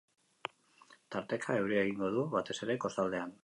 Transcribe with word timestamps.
Tarteka 1.15 1.59
euria 1.59 1.85
egingo 1.85 2.11
du, 2.17 2.27
batez 2.37 2.61
ere, 2.67 2.81
kostaldean. 2.87 3.39